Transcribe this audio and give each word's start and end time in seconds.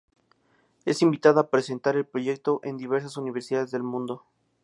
Es 0.83 1.03
invitada 1.03 1.41
a 1.41 1.47
presentar 1.51 1.95
el 1.95 2.07
proyecto 2.07 2.59
en 2.63 2.75
diversas 2.75 3.17
universidades 3.17 3.69
del 3.69 3.83
mundo. 3.83 4.23